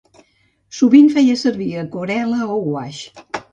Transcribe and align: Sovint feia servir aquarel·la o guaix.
Sovint 0.77 1.11
feia 1.17 1.35
servir 1.43 1.69
aquarel·la 1.83 2.51
o 2.57 2.59
guaix. 2.67 3.07